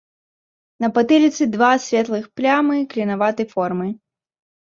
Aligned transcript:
На 0.83 0.87
патыліцы 0.95 1.45
два 1.55 1.67
светлых 1.83 2.25
плямы 2.41 2.79
клінаватай 2.93 3.45
формы. 3.55 3.87